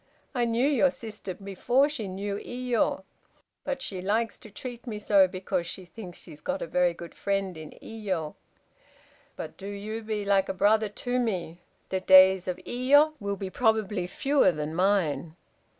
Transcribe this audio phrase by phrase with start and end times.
[0.33, 3.03] I knew your sister before she knew Iyo.
[3.63, 6.95] But she likes to treat me so because she thinks she has got a very
[6.95, 8.33] good friend in Iyo;
[9.35, 11.59] but do you be like a brother to me.
[11.89, 15.35] The days of Iyo will be probably fewer than mine."